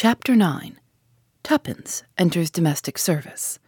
[0.00, 0.78] Chapter 9
[1.42, 3.58] Tuppence enters domestic service.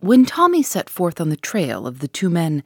[0.00, 2.64] When Tommy set forth on the trail of the two men,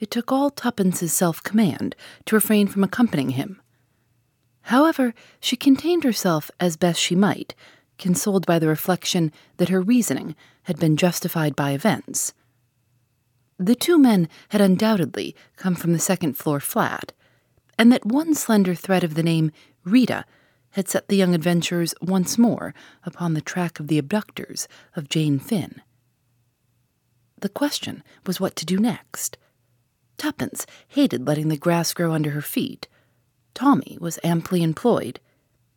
[0.00, 3.60] it took all Tuppence's self command to refrain from accompanying him.
[4.62, 7.54] However, she contained herself as best she might,
[7.98, 10.34] consoled by the reflection that her reasoning
[10.64, 12.34] had been justified by events.
[13.60, 17.12] The two men had undoubtedly come from the second floor flat,
[17.78, 19.52] and that one slender thread of the name
[19.84, 20.24] Rita
[20.72, 25.38] had set the young adventurers once more upon the track of the abductors of Jane
[25.38, 25.80] Finn.
[27.40, 29.38] The question was what to do next.
[30.16, 32.88] Tuppence hated letting the grass grow under her feet.
[33.54, 35.20] Tommy was amply employed,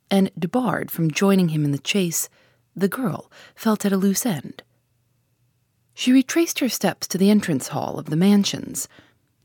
[0.10, 2.30] and debarred from joining him in the chase,
[2.76, 4.64] the girl felt at a loose end.
[5.94, 8.88] She retraced her steps to the entrance hall of the mansions.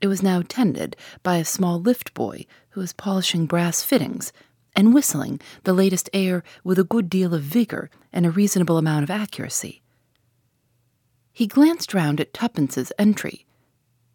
[0.01, 4.33] It was now tended by a small lift boy who was polishing brass fittings
[4.77, 9.03] and whistling the latest air with a good deal of vigor and a reasonable amount
[9.03, 9.83] of accuracy.
[11.33, 13.47] He glanced round at Tuppence's entry.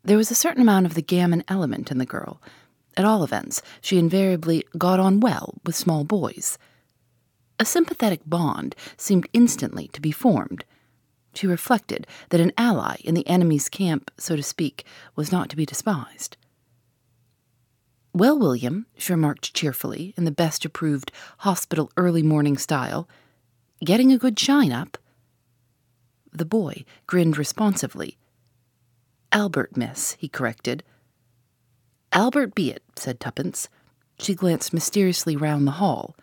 [0.04, 2.42] There was a certain amount of the gammon element in the girl.
[2.96, 6.58] At all events, she invariably got on well with small boys.
[7.60, 10.66] A sympathetic bond seemed instantly to be formed.
[11.34, 15.56] She reflected that an ally in the enemy's camp, so to speak, was not to
[15.56, 16.38] be despised.
[18.14, 23.08] Well, William, she remarked cheerfully, in the best approved hospital early morning style,
[23.86, 24.98] getting a good shine up?
[26.34, 28.18] The boy grinned responsively.
[29.32, 30.84] Albert, miss, he corrected.
[32.12, 33.70] Albert be it, said Tuppence.
[34.20, 36.16] She glanced mysteriously round the hall.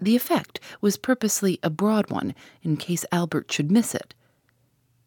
[0.00, 4.14] The effect was purposely a broad one in case Albert should miss it.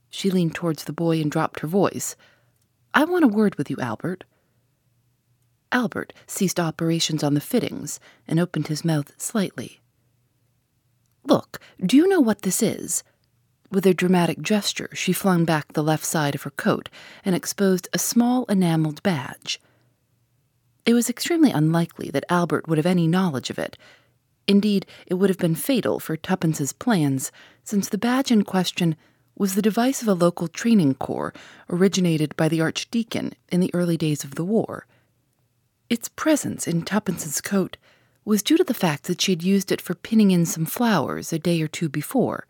[0.10, 2.16] She leaned towards the boy and dropped her voice.
[2.94, 4.24] I want a word with you, Albert.
[5.72, 9.80] Albert ceased operations on the fittings and opened his mouth slightly.
[11.26, 13.04] Look, do you know what this is?
[13.72, 16.90] With a dramatic gesture, she flung back the left side of her coat
[17.24, 19.62] and exposed a small enameled badge.
[20.86, 23.78] It was extremely unlikely that Albert would have any knowledge of it.
[24.48, 27.32] Indeed, it would have been fatal for Tuppence's plans,
[27.64, 28.96] since the badge in question
[29.38, 31.34] was the device of a local training corps
[31.70, 34.88] originated by the Archdeacon in the early days of the war.
[35.90, 37.78] Its presence in Tuppence's coat
[38.24, 41.34] was due to the fact that she had used it for pinning in some flowers
[41.34, 42.46] a day or two before.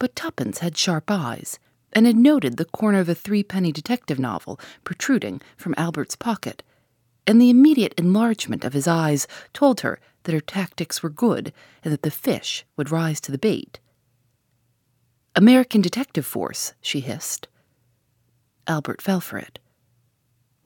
[0.00, 1.60] But Tuppence had sharp eyes,
[1.92, 6.64] and had noted the corner of a threepenny detective novel protruding from Albert's pocket,
[7.26, 11.52] and the immediate enlargement of his eyes told her that her tactics were good
[11.84, 13.78] and that the fish would rise to the bait.
[15.36, 17.46] American Detective Force, she hissed.
[18.66, 19.58] Albert fell for it.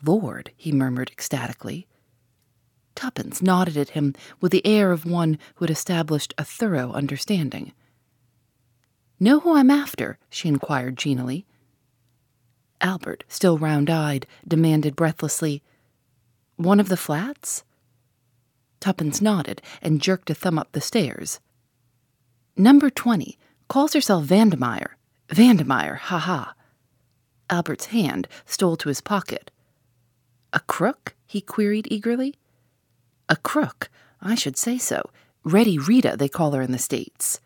[0.07, 1.87] Lord, he murmured ecstatically.
[2.95, 7.73] Tuppence nodded at him with the air of one who had established a thorough understanding.
[9.19, 10.19] Know who I'm after?
[10.31, 11.47] she inquired genially.
[12.81, 15.63] Albert, still round eyed, demanded breathlessly,
[16.57, 17.65] One of the flats?
[18.81, 21.41] Tuppence nodded and jerked a thumb up the stairs.
[22.57, 24.97] Number 20 calls herself Vandemeyer.
[25.29, 26.55] Vandemeyer, ha ha.
[27.51, 29.51] Albert's hand stole to his pocket.
[30.57, 31.15] A crook?
[31.27, 32.35] he queried eagerly.
[33.29, 33.91] A crook?
[34.23, 35.11] I should say so.
[35.45, 37.41] Ready Rita, they call her in the States.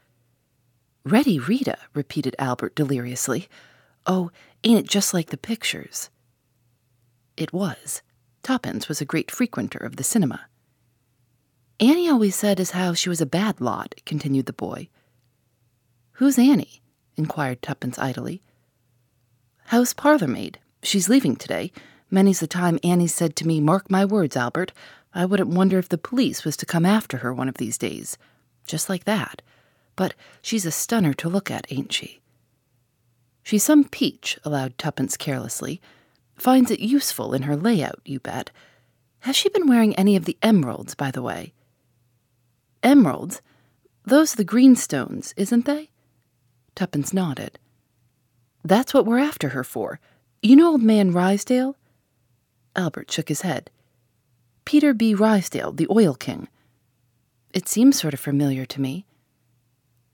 [1.04, 3.49] Ready Rita, repeated Albert deliriously.
[4.06, 4.31] Oh,
[4.62, 6.09] ain't it just like the pictures?
[7.37, 8.03] It was.
[8.44, 10.47] Tuppence was a great frequenter of the cinema.
[11.81, 14.88] Annie always said as how she was a bad lot, continued the boy.
[16.12, 16.81] Who's Annie?
[17.16, 18.41] inquired Tuppence idly.
[19.65, 20.60] House parlor maid.
[20.84, 21.72] She's leaving today.
[22.10, 24.72] Many's the time Annie said to me, Mark my words, Albert,
[25.15, 28.19] I wouldn't wonder if the police was to come after her one of these days.
[28.66, 29.43] Just like that.
[29.97, 32.20] But she's a stunner to look at, ain't she?
[33.43, 35.81] She's some peach, allowed Tuppence carelessly.
[36.37, 38.50] Finds it useful in her layout, you bet.
[39.20, 41.53] Has she been wearing any of the emeralds, by the way?
[42.82, 43.43] Emeralds?
[44.05, 45.90] Those are the greenstones, isn't they?
[46.75, 47.58] Tuppence nodded.
[48.64, 50.00] That's what we're after her for.
[50.43, 51.76] You know old man Rysdale?
[52.76, 53.70] Albert shook his head.
[54.64, 55.14] Peter B.
[55.14, 56.49] Rysdale, the oil king.
[57.52, 59.06] It seems sort of familiar to me.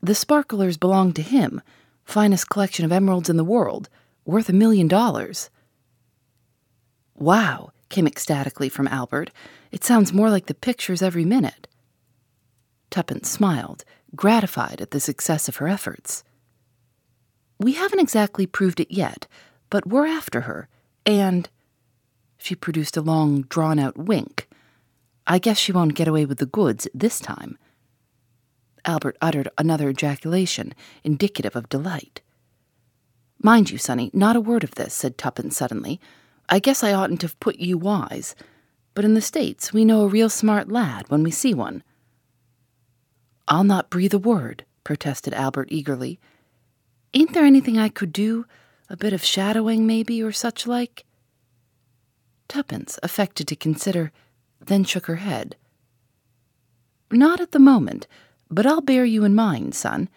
[0.03, 1.61] The sparklers belong to him,
[2.05, 3.89] finest collection of emeralds in the world,
[4.25, 5.51] worth a million dollars.
[7.15, 9.31] Wow, came ecstatically from Albert.
[9.73, 11.67] It sounds more like the pictures every minute.
[12.91, 16.25] Tuppence smiled, gratified at the success of her efforts.
[17.59, 19.27] We haven't exactly proved it yet,
[19.71, 20.69] but we're after her,
[21.05, 21.49] and
[22.47, 24.49] she produced a long, drawn out wink.
[25.27, 27.59] I guess she won't get away with the goods this time.
[28.85, 30.73] Albert uttered another ejaculation,
[31.03, 32.21] indicative of delight.
[33.43, 36.01] Mind you, Sonny, not a word of this, said Tuppence suddenly.
[36.49, 38.37] I guess I oughtn't to have put you wise,
[38.95, 41.83] but in the States we know a real smart lad when we see one.
[43.49, 46.21] I'll not breathe a word, protested Albert eagerly.
[47.13, 48.47] Ain't there anything I could do?
[48.89, 51.05] A bit of shadowing, maybe, or such like?
[52.49, 54.13] Tuppence affected to consider,
[54.61, 55.57] then shook her head.
[57.11, 58.07] Not at the moment,
[58.51, 60.09] but I'll bear you in mind, son.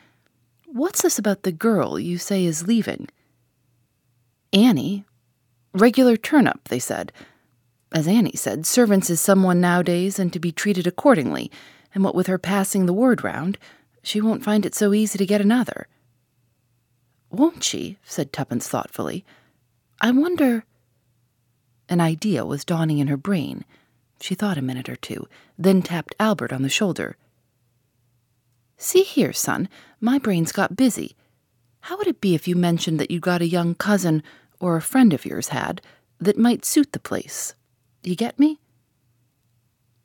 [0.66, 3.08] What's this about the girl you say is leaving?
[4.54, 5.06] Annie.
[5.74, 7.12] Regular turn up, they said.
[7.92, 11.52] As Annie said, servants is someone nowadays and to be treated accordingly,
[11.94, 13.58] and what with her passing the word round,
[14.04, 15.88] she won't find it so easy to get another.
[17.32, 17.98] Won't she?
[18.04, 19.26] said Tuppence thoughtfully.
[20.02, 20.66] I wonder.
[21.90, 23.66] An idea was dawning in her brain.
[24.22, 25.28] She thought a minute or two,
[25.58, 27.18] then tapped Albert on the shoulder.
[28.78, 29.68] See here, son,
[30.00, 31.16] my brain's got busy.
[31.82, 34.22] How would it be if you mentioned that you got a young cousin,
[34.60, 35.82] or a friend of yours had,
[36.20, 37.56] that might suit the place?
[38.04, 38.60] You get me?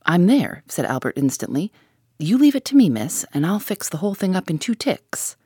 [0.06, 1.72] I'm there, said Albert instantly.
[2.18, 4.74] You leave it to me, miss, and I'll fix the whole thing up in two
[4.74, 5.36] ticks.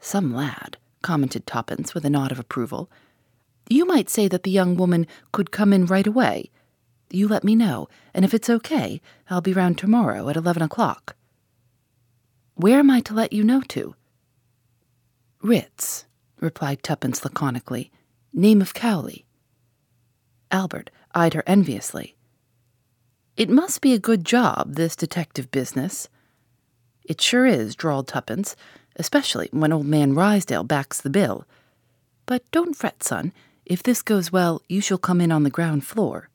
[0.00, 2.90] Some lad, commented Tuppence with a nod of approval.
[3.68, 6.50] You might say that the young woman could come in right away.
[7.10, 11.16] You let me know, and if it's okay, I'll be round tomorrow at eleven o'clock.
[12.54, 13.94] Where am I to let you know to?
[15.42, 16.06] Ritz,
[16.40, 17.90] replied Tuppence laconically.
[18.32, 19.26] Name of Cowley.
[20.50, 22.16] Albert eyed her enviously.
[23.36, 26.08] It must be a good job, this detective business.
[27.04, 28.56] It sure is, drawled Tuppence,
[28.96, 31.46] especially when old man Rysdale backs the bill.
[32.26, 33.32] But don't fret, son.
[33.68, 36.30] If this goes well, you shall come in on the ground floor.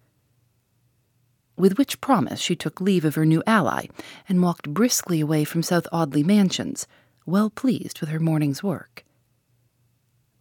[1.57, 3.87] With which promise she took leave of her new ally
[4.29, 6.85] and walked briskly away from South Audley Mansions,
[7.25, 9.03] well pleased with her morning's work.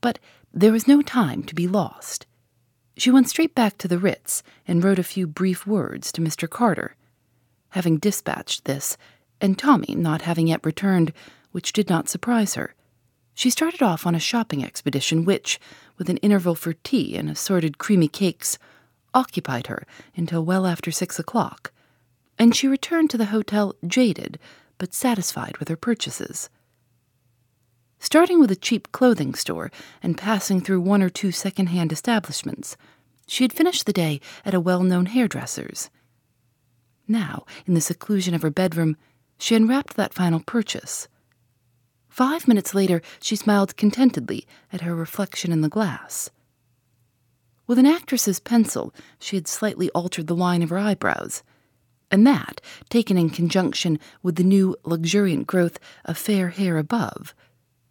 [0.02, 0.18] But
[0.52, 2.26] there was no time to be lost.
[2.98, 6.48] She went straight back to the Ritz and wrote a few brief words to Mr.
[6.48, 6.94] Carter.
[7.70, 8.98] Having dispatched this,
[9.40, 11.14] and Tommy not having yet returned,
[11.52, 12.74] which did not surprise her,
[13.34, 15.58] she started off on a shopping expedition which,
[16.02, 18.58] with an interval for tea and assorted creamy cakes,
[19.14, 21.70] occupied her until well after six o'clock,
[22.36, 24.36] and she returned to the hotel jaded
[24.78, 26.50] but satisfied with her purchases.
[28.00, 29.70] Starting with a cheap clothing store
[30.02, 32.76] and passing through one or two second-hand establishments,
[33.28, 35.88] she had finished the day at a well-known hairdresser's.
[37.06, 38.96] Now, in the seclusion of her bedroom,
[39.38, 41.06] she unwrapped that final purchase.
[42.12, 46.28] Five minutes later, she smiled contentedly at her reflection in the glass.
[47.66, 51.42] With an actress's pencil, she had slightly altered the line of her eyebrows,
[52.10, 52.60] and that,
[52.90, 57.34] taken in conjunction with the new luxuriant growth of fair hair above,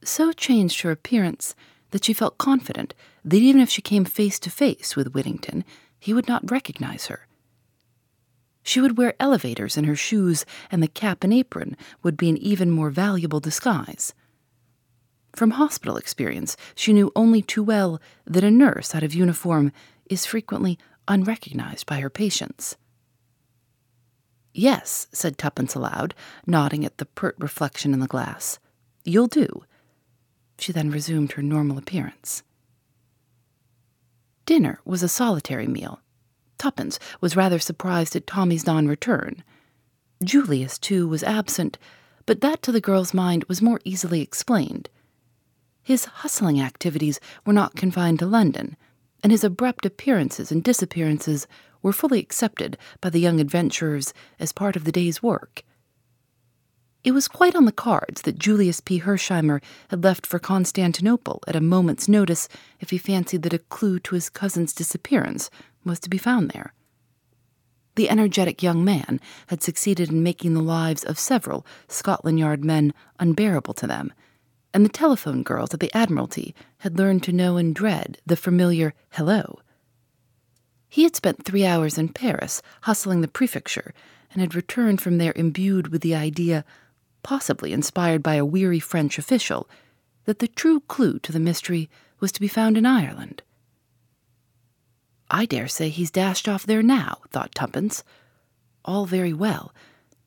[0.04, 1.56] so changed her appearance
[1.90, 2.94] that she felt confident
[3.26, 5.66] that even if she came face to face with Whittington,
[6.00, 7.26] he would not recognize her.
[8.64, 12.38] She would wear elevators in her shoes, and the cap and apron would be an
[12.38, 14.14] even more valuable disguise.
[15.36, 19.72] From hospital experience, she knew only too well that a nurse out of uniform
[20.10, 20.78] is frequently
[21.08, 22.76] unrecognized by her patients.
[24.54, 26.14] Yes, said Tuppence aloud,
[26.46, 28.60] nodding at the pert reflection in the glass.
[29.06, 29.64] You'll do.
[30.60, 32.44] She then resumed her normal appearance.
[34.46, 36.02] Dinner was a solitary meal.
[36.62, 39.44] Tuppence was rather surprised at Tommy's non return.
[40.24, 41.80] Julius, too, was absent,
[42.28, 44.88] but that to the girl's mind was more easily explained.
[45.82, 48.78] His hustling activities were not confined to London,
[49.24, 51.48] and his abrupt appearances and disappearances
[51.82, 55.64] were fully accepted by the young adventurers as part of the day's work.
[57.04, 59.00] It was quite on the cards that Julius P.
[59.00, 62.48] Hersheimer had left for Constantinople at a moment's notice
[62.80, 65.50] if he fancied that a clue to his cousin's disappearance
[65.84, 66.74] was to be found there.
[67.96, 72.94] The energetic young man had succeeded in making the lives of several Scotland Yard men
[73.20, 74.14] unbearable to them,
[74.74, 78.94] and the telephone girls at the Admiralty had learned to know and dread the familiar
[79.12, 79.60] hello.
[80.88, 83.94] He had spent three hours in Paris hustling the prefecture
[84.32, 86.64] and had returned from there imbued with the idea
[87.24, 89.70] possibly inspired by a weary French official,
[90.26, 93.42] that the true clue to the mystery was to be found in Ireland.
[95.34, 98.04] I dare say he's dashed off there now, thought Tuppence.
[98.84, 99.74] All very well,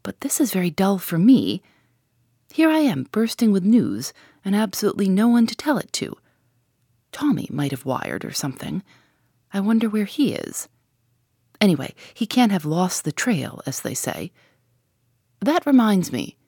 [0.02, 1.62] but this is very dull for me.
[2.50, 6.16] Here I am bursting with news, and absolutely no one to tell it to.
[7.12, 8.82] Tommy might have wired or something.
[9.52, 10.68] I wonder where he is.
[11.61, 14.32] Anyway, he can't have lost the trail, as they say.
[15.40, 16.38] That reminds me,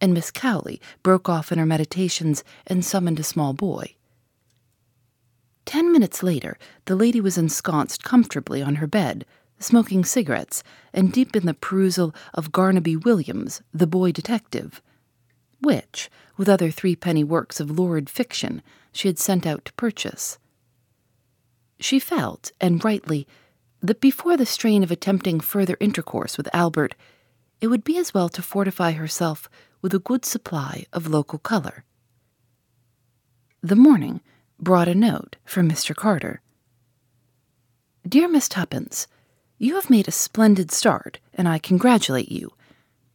[0.00, 3.94] and Miss Cowley broke off in her meditations and summoned a small boy.
[5.70, 9.24] Ten minutes later, the lady was ensconced comfortably on her bed,
[9.60, 14.82] smoking cigarettes and deep in the perusal of Garnaby Williams, the boy detective,
[15.60, 20.40] which, with other threepenny works of lurid fiction, she had sent out to purchase.
[21.78, 23.28] She felt, and rightly,
[23.80, 26.96] that before the strain of attempting further intercourse with Albert,
[27.60, 29.48] it would be as well to fortify herself
[29.82, 31.84] with a good supply of local color.
[33.62, 34.20] The morning
[34.60, 35.96] brought a note from Mr.
[35.96, 36.42] Carter.
[38.06, 39.06] Dear Miss Tuppence,
[39.58, 42.52] you have made a splendid start, and I congratulate you.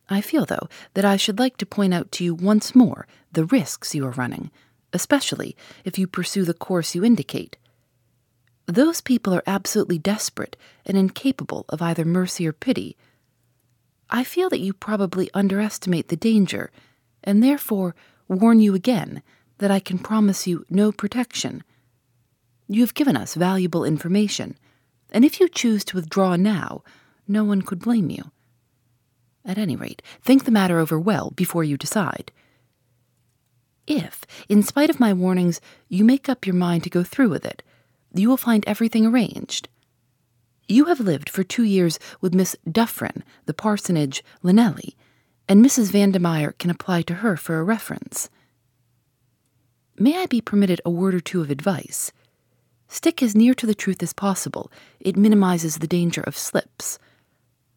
[0.09, 3.45] I feel, though, that I should like to point out to you once more the
[3.45, 4.51] risks you are running,
[4.93, 7.57] especially if you pursue the course you indicate.
[8.67, 12.97] Those people are absolutely desperate and incapable of either mercy or pity.
[14.09, 16.71] I feel that you probably underestimate the danger,
[17.23, 17.95] and therefore
[18.27, 19.21] warn you again
[19.57, 21.63] that I can promise you no protection.
[22.67, 24.57] You have given us valuable information,
[25.11, 26.83] and if you choose to withdraw now,
[27.27, 28.31] no one could blame you.
[29.45, 32.31] At any rate, think the matter over well before you decide.
[33.87, 37.45] If, in spite of my warnings, you make up your mind to go through with
[37.45, 37.61] it,
[38.13, 39.69] you will find everything arranged.
[40.67, 44.95] You have lived for two years with Miss Dufferin, the parsonage, Llanelly,
[45.47, 45.91] and Mrs.
[45.91, 48.29] Vandemeyer can apply to her for a reference.
[49.97, 52.11] May I be permitted a word or two of advice?
[52.89, 54.71] Stick as near to the truth as possible.
[54.99, 56.99] It minimizes the danger of slips.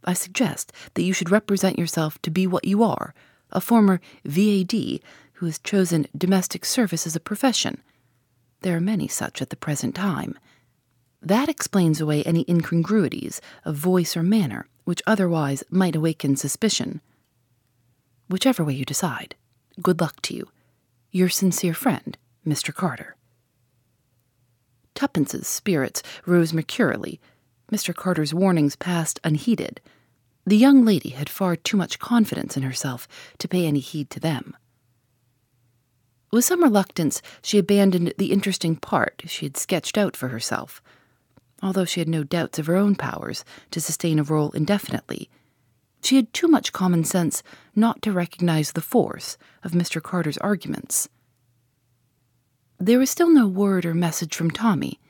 [0.04, 3.14] I suggest that you should represent yourself to be what you are
[3.50, 5.00] a former VAD
[5.34, 7.80] who has chosen domestic service as a profession.
[8.60, 10.38] There are many such at the present time.
[11.22, 17.00] That explains away any incongruities of voice or manner which otherwise might awaken suspicion.
[18.28, 19.34] Whichever way you decide,
[19.80, 20.48] good luck to you.
[21.18, 22.72] Your sincere friend, Mr.
[22.72, 23.16] Carter.
[24.94, 27.20] Tuppence's spirits rose mercurially.
[27.72, 27.92] Mr.
[27.92, 29.80] Carter's warnings passed unheeded.
[30.46, 33.08] The young lady had far too much confidence in herself
[33.38, 34.56] to pay any heed to them.
[36.30, 40.80] With some reluctance, she abandoned the interesting part she had sketched out for herself.
[41.60, 45.28] Although she had no doubts of her own powers to sustain a role indefinitely,
[46.02, 47.42] she had too much common sense
[47.74, 50.02] not to recognize the force of Mr.
[50.02, 51.08] Carter's arguments.
[52.78, 55.00] There was still no word or message from Tommy,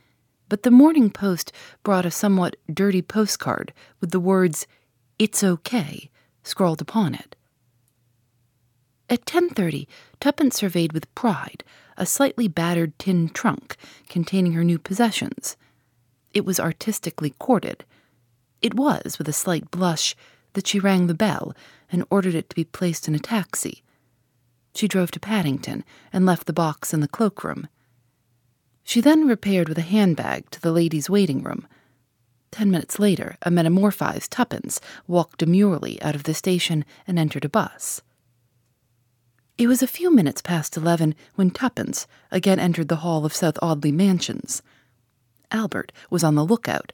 [0.48, 1.52] but the morning post
[1.82, 4.66] brought a somewhat dirty postcard with the words,
[5.18, 6.10] It's okay,
[6.42, 7.36] scrawled upon it.
[9.10, 9.86] At 10:30,
[10.20, 11.64] Tuppence surveyed with pride
[11.98, 13.76] a slightly battered tin trunk
[14.08, 15.56] containing her new possessions.
[16.32, 17.84] It was artistically corded.
[18.62, 20.14] It was, with a slight blush,
[20.54, 21.54] that she rang the bell
[21.90, 23.82] and ordered it to be placed in a taxi.
[24.74, 27.68] She drove to Paddington and left the box in the cloakroom.
[28.84, 31.66] She then repaired with a handbag to the ladies' waiting room.
[32.50, 37.48] Ten minutes later, a metamorphized Tuppence walked demurely out of the station and entered a
[37.48, 38.00] bus.
[39.58, 43.58] It was a few minutes past eleven when Tuppence again entered the hall of South
[43.60, 44.62] Audley Mansions.
[45.50, 46.92] Albert was on the lookout.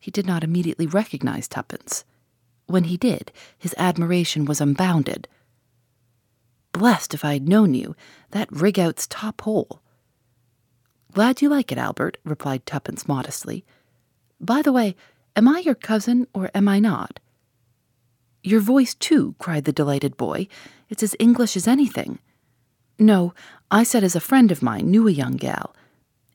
[0.00, 2.04] He did not immediately recognize Tuppence.
[2.68, 5.26] When he did, his admiration was unbounded.
[6.72, 7.96] Blessed if I'd known you,
[8.30, 9.80] that rig out's top hole.
[11.12, 13.64] Glad you like it, Albert, replied Tuppence modestly.
[14.38, 14.94] By the way,
[15.34, 17.20] am I your cousin or am I not?
[18.42, 20.46] Your voice, too, cried the delighted boy.
[20.90, 22.18] It's as English as anything.
[22.98, 23.32] No,
[23.70, 25.74] I said as a friend of mine knew a young gal.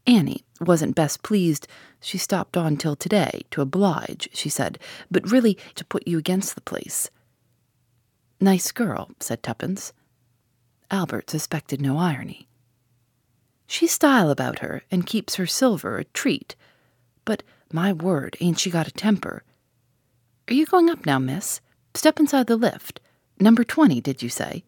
[0.07, 1.67] Annie wasn't best pleased.
[2.03, 4.77] She stopped on till today, to oblige, she said,
[5.09, 7.09] but really to put you against the place.
[8.41, 9.93] Nice girl, said Tuppence.
[10.91, 12.49] Albert suspected no irony.
[13.67, 16.57] She's style about her, and keeps her silver a treat.
[17.23, 17.41] But,
[17.71, 19.41] my word, ain't she got a temper?
[20.49, 21.61] Are you going up now, miss?
[21.93, 22.99] Step inside the lift.
[23.39, 24.65] Number twenty, did you say?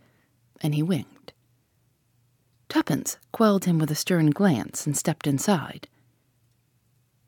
[0.62, 1.34] And he winked.
[2.70, 5.90] Tuppence quelled him with a stern glance and stepped inside.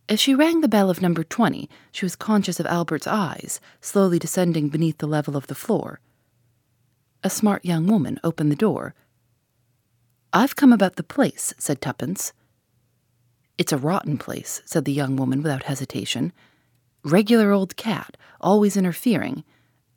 [0.10, 4.18] As she rang the bell of number 20, she was conscious of Albert's eyes, slowly
[4.18, 6.00] descending beneath the level of the floor.
[7.24, 8.96] A smart young woman opened the door.
[10.32, 12.32] I've come about the place, said Tuppence.
[13.58, 16.32] It's a rotten place, said the young woman without hesitation.
[17.04, 19.44] Regular old cat, always interfering.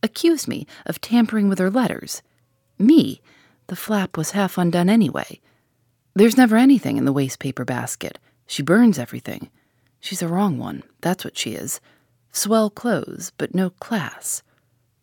[0.03, 2.23] Accused me of tampering with her letters.
[2.79, 3.21] Me,
[3.69, 5.41] the flap was half undone anyway.
[6.15, 8.19] There's never anything in the waste paper basket.
[8.47, 9.51] She burns everything.
[10.01, 11.81] She's a wrong one, that's what she is.
[12.33, 14.43] Swell clothes, but no class.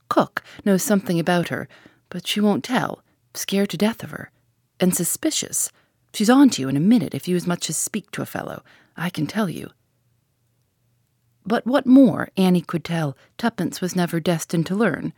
[0.09, 1.67] Cook knows something about her,
[2.09, 4.31] But she won't tell, scared to death of her,
[4.79, 5.71] and suspicious.
[6.13, 8.25] She's on to you in a minute if you as much as speak to a
[8.25, 8.63] fellow,
[8.95, 9.71] I can tell you.
[11.45, 15.11] But what more Annie could tell, Tuppence was never destined to learn.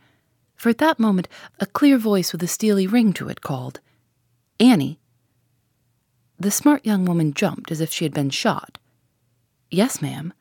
[0.56, 1.28] For at that moment,
[1.60, 3.78] a clear voice with a steely ring to it called,
[4.58, 4.98] Annie.
[6.38, 8.78] The smart young woman jumped as if she had been shot.
[9.70, 10.32] Yes, ma'am.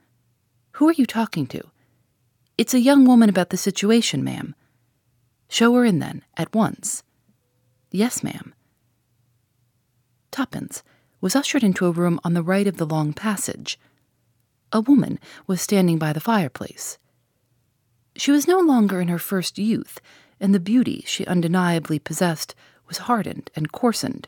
[0.74, 1.62] Who are you talking to?
[2.58, 4.56] It's a young woman about the situation, ma'am.
[5.48, 7.04] Show her in, then, at once.
[7.92, 8.56] Yes, ma'am.
[10.32, 10.82] Tuppence
[11.22, 13.80] was ushered into a room on the right of the long passage.
[14.72, 16.98] A woman was standing by the fireplace.
[18.16, 20.00] She was no longer in her first youth,
[20.40, 22.56] and the beauty she undeniably possessed
[22.88, 24.28] was hardened and coarsened.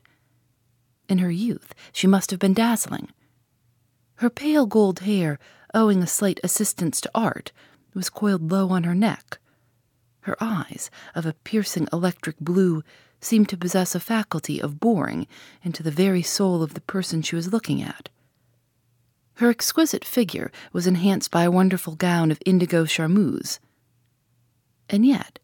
[1.09, 3.09] In her youth, she must have been dazzling.
[4.21, 5.39] Her pale gold hair,
[5.73, 7.51] owing a slight assistance to art,
[7.95, 9.39] was coiled low on her neck.
[10.21, 12.83] Her eyes, of a piercing electric blue,
[13.19, 15.25] seemed to possess a faculty of boring
[15.63, 18.09] into the very soul of the person she was looking at.
[19.37, 23.59] Her exquisite figure was enhanced by a wonderful gown of indigo charmeuse.
[24.87, 25.39] And yet,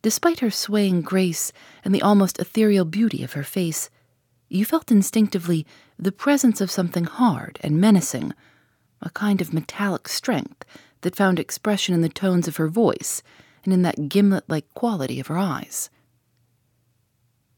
[0.00, 1.52] despite her swaying grace
[1.84, 3.90] and the almost ethereal beauty of her face,
[4.52, 5.66] you felt instinctively
[5.98, 8.34] the presence of something hard and menacing,
[9.00, 10.64] a kind of metallic strength
[11.00, 13.22] that found expression in the tones of her voice
[13.64, 15.90] and in that gimlet like quality of her eyes.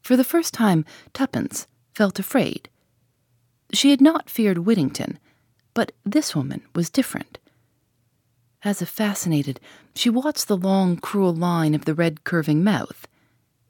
[0.01, 2.69] For the first time, Tuppence felt afraid.
[3.73, 5.19] She had not feared Whittington
[5.75, 7.37] but this woman was different.
[8.63, 9.59] As if fascinated,
[9.93, 13.07] she watched the long, cruel line of the red, curving mouth,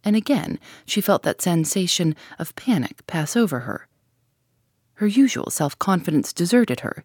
[0.05, 3.88] and again she felt that sensation of panic pass over her.
[4.95, 7.03] Her usual self confidence deserted her.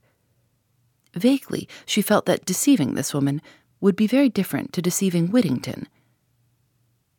[1.15, 3.43] Vaguely, she felt that deceiving this woman
[3.81, 5.89] would be very different to deceiving Whittington.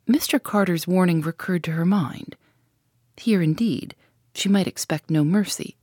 [0.08, 0.42] Mr.
[0.42, 2.36] Carter's warning recurred to her mind.
[3.18, 3.96] Here, indeed,
[4.34, 5.76] she might expect no mercy.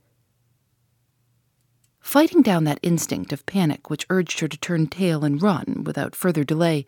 [1.99, 6.15] Fighting down that instinct of panic which urged her to turn tail and run without
[6.15, 6.85] further delay,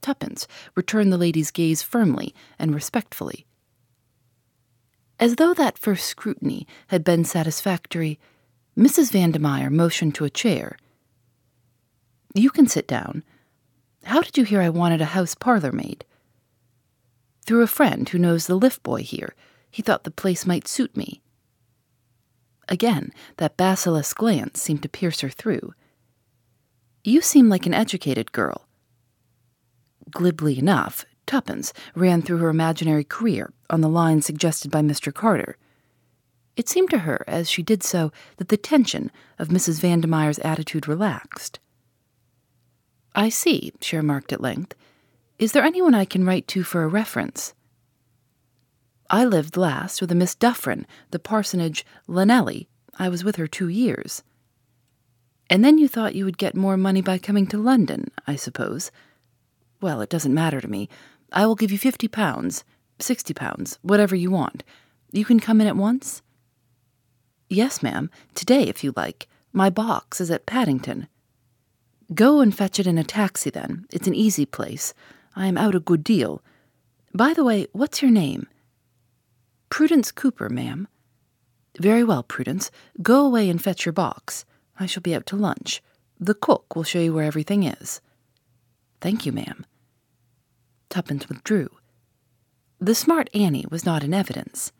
[0.00, 3.46] Tuppence returned the lady's gaze firmly and respectfully.
[5.20, 8.18] As though that first scrutiny had been satisfactory,
[8.76, 9.10] Mrs.
[9.10, 10.76] Vandemeyer motioned to a chair.
[12.34, 13.24] You can sit down.
[14.04, 16.04] How did you hear I wanted a house parlor maid?
[17.44, 19.34] Through a friend who knows the lift boy here.
[19.70, 21.20] He thought the place might suit me.
[22.68, 25.74] Again, that basilisk glance seemed to pierce her through.
[27.02, 28.67] You seem like an educated girl.
[30.10, 35.12] Glibly enough, Tuppence ran through her imaginary career on the lines suggested by Mr.
[35.12, 35.56] Carter.
[36.56, 39.80] It seemed to her, as she did so, that the tension of Mrs.
[39.80, 41.60] Vandemeyer's attitude relaxed.
[43.14, 44.74] I see, she remarked at length.
[45.38, 47.54] Is there anyone I can write to for a reference?
[49.10, 52.66] I lived last with a Miss Dufferin, the parsonage Llanelly.
[52.98, 54.22] I was with her two years.
[55.48, 58.90] And then you thought you would get more money by coming to London, I suppose.
[59.80, 60.88] Well, it doesn't matter to me.
[61.32, 62.64] I will give you fifty pounds,
[62.98, 64.64] sixty pounds, whatever you want.
[65.12, 66.22] You can come in at once?
[67.48, 69.28] Yes, ma'am, today if you like.
[69.52, 71.08] My box is at Paddington.
[72.14, 73.86] Go and fetch it in a taxi, then.
[73.90, 74.94] It's an easy place.
[75.36, 76.42] I am out a good deal.
[77.14, 78.46] By the way, what's your name?
[79.70, 80.88] Prudence Cooper, ma'am.
[81.78, 82.70] Very well, Prudence.
[83.00, 84.44] Go away and fetch your box.
[84.80, 85.82] I shall be out to lunch.
[86.18, 88.00] The cook will show you where everything is.
[89.00, 89.64] Thank you, ma'am.
[90.88, 91.68] Tuppence withdrew.
[92.80, 94.72] The smart Annie was not in evidence.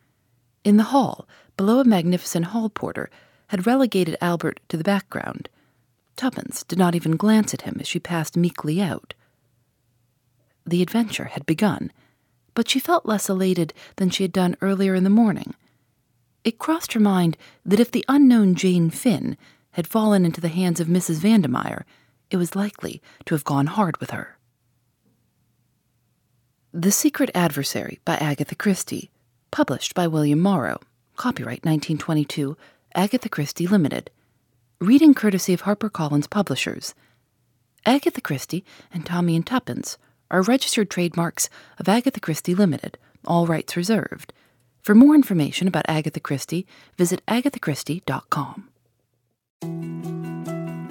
[0.65, 3.11] In the hall, below a magnificent hall porter,
[3.49, 5.49] had relegated Albert to the background.
[6.17, 9.15] Tuppence did not even glance at him as she passed meekly out.
[10.67, 11.91] The adventure had begun
[12.59, 15.55] but she felt less elated than she had done earlier in the morning.
[16.43, 19.37] It crossed her mind that if the unknown Jane Finn
[19.75, 21.21] had fallen into the hands of Mrs.
[21.21, 21.85] Vandemeyer,
[22.31, 24.39] it was likely to have gone hard with her.
[26.73, 29.11] The Secret Adversary by Agatha Christie,
[29.51, 30.81] published by William Morrow,
[31.17, 32.57] copyright 1922,
[32.95, 34.11] Agatha Christie Limited.
[34.81, 36.95] Reading courtesy of HarperCollins Publishers.
[37.85, 39.99] Agatha Christie and Tommy and Tuppence
[40.31, 44.33] are registered trademarks of Agatha Christie Limited, all rights reserved.
[44.83, 48.69] For more information about Agatha Christie, visit agathachristie.com.